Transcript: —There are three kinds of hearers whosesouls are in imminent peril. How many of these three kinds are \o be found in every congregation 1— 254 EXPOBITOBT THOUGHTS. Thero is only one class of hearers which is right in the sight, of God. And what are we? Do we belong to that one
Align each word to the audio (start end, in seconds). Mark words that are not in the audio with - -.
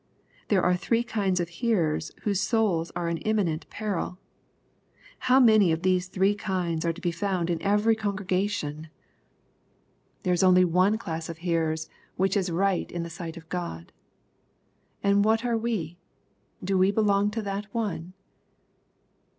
—There 0.49 0.63
are 0.63 0.75
three 0.75 1.03
kinds 1.03 1.39
of 1.39 1.49
hearers 1.61 2.11
whosesouls 2.23 2.91
are 2.95 3.07
in 3.07 3.17
imminent 3.19 3.69
peril. 3.69 4.17
How 5.29 5.39
many 5.39 5.71
of 5.71 5.83
these 5.83 6.07
three 6.07 6.33
kinds 6.33 6.83
are 6.85 6.89
\o 6.89 6.93
be 6.99 7.11
found 7.11 7.51
in 7.51 7.61
every 7.61 7.95
congregation 7.95 8.89
1— 10.23 10.23
254 10.23 10.23
EXPOBITOBT 10.23 10.23
THOUGHTS. 10.23 10.23
Thero 10.23 10.33
is 10.33 10.43
only 10.43 10.65
one 10.65 10.97
class 10.97 11.29
of 11.29 11.37
hearers 11.37 11.89
which 12.15 12.35
is 12.35 12.49
right 12.49 12.91
in 12.91 13.03
the 13.03 13.11
sight, 13.11 13.37
of 13.37 13.47
God. 13.49 13.91
And 15.03 15.23
what 15.23 15.45
are 15.45 15.55
we? 15.59 15.99
Do 16.63 16.79
we 16.79 16.89
belong 16.89 17.29
to 17.29 17.43
that 17.43 17.67
one 17.71 18.13